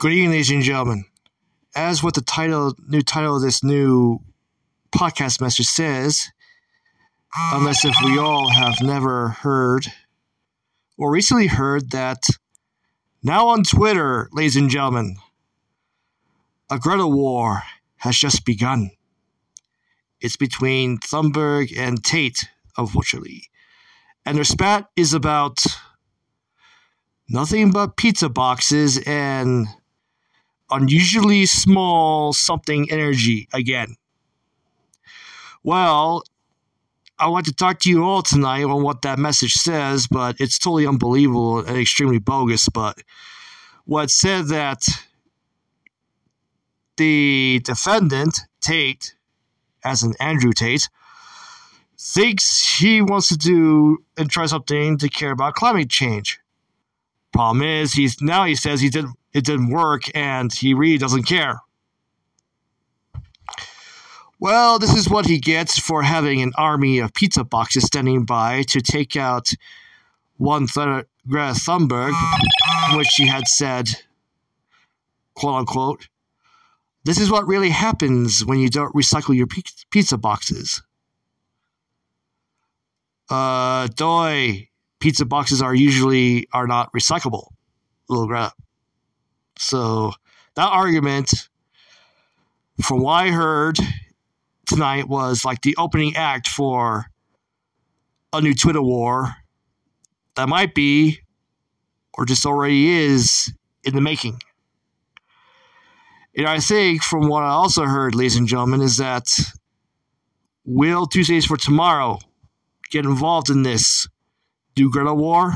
[0.00, 1.06] Good evening, ladies and gentlemen.
[1.74, 4.20] As what the title, new title of this new
[4.92, 6.28] podcast message says,
[7.52, 9.88] unless if we all have never heard
[10.96, 12.28] or recently heard that
[13.24, 15.16] now on Twitter, ladies and gentlemen,
[16.70, 17.64] a Greta war
[17.96, 18.92] has just begun.
[20.20, 22.44] It's between Thunberg and Tate,
[22.76, 23.50] of unfortunately.
[24.24, 25.64] And their spat is about
[27.28, 29.66] nothing but pizza boxes and
[30.70, 33.96] unusually small something energy again.
[35.62, 36.22] Well,
[37.18, 40.58] I want to talk to you all tonight on what that message says, but it's
[40.58, 42.68] totally unbelievable and extremely bogus.
[42.68, 43.02] But
[43.84, 44.86] what said that
[46.96, 49.14] the defendant, Tate,
[49.84, 50.88] as in Andrew Tate,
[51.98, 56.38] thinks he wants to do and try something to care about climate change.
[57.32, 61.24] Problem is, he's now he says he didn't it didn't work and he really doesn't
[61.24, 61.60] care.
[64.40, 68.62] Well, this is what he gets for having an army of pizza boxes standing by
[68.68, 69.50] to take out
[70.36, 71.04] one Greta
[71.54, 72.14] Thunberg,
[72.96, 73.90] which she had said,
[75.34, 76.08] quote unquote,
[77.04, 79.48] this is what really happens when you don't recycle your
[79.90, 80.82] pizza boxes.
[83.28, 84.68] Uh, doy,
[85.00, 87.48] pizza boxes are usually are not recyclable.
[88.08, 88.52] Little Greta.
[89.58, 90.12] So
[90.54, 91.48] that argument,
[92.82, 93.78] from what I heard
[94.66, 97.06] tonight, was like the opening act for
[98.32, 99.34] a new Twitter war
[100.36, 101.20] that might be,
[102.14, 103.52] or just already is,
[103.84, 104.40] in the making.
[106.36, 109.26] And I think, from what I also heard, ladies and gentlemen, is that
[110.64, 112.18] will Tuesdays for Tomorrow
[112.90, 114.06] get involved in this
[114.78, 115.54] do Greta war?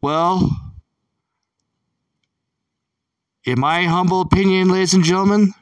[0.00, 0.48] Well,
[3.44, 5.52] in my humble opinion, ladies and gentlemen,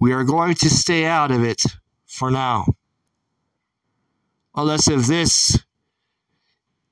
[0.00, 1.62] we are going to stay out of it
[2.06, 2.64] for now.
[4.54, 5.58] Unless if this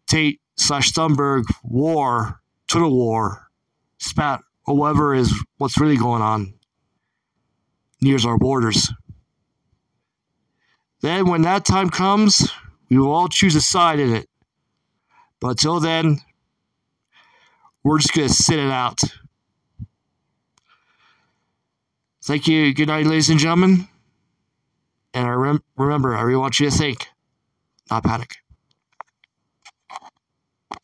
[0.07, 3.49] Tate slash Thunberg war, Twitter war,
[3.97, 6.53] spat, or whatever is what's really going on
[8.03, 8.93] nears our borders.
[11.01, 12.51] Then, when that time comes,
[12.89, 14.29] we will all choose a side in it.
[15.41, 16.21] But until then,
[17.83, 19.01] we're just going to sit it out.
[22.25, 22.75] Thank you.
[22.75, 23.89] Good night, ladies and gentlemen.
[25.15, 27.09] And I rem- remember, I really want you to think,
[27.91, 28.37] not panic.